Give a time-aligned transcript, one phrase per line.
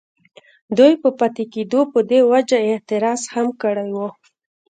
[0.75, 4.07] ددوي پۀ پاتې کيدو پۀ دې وجه اعتراض هم کړی وو،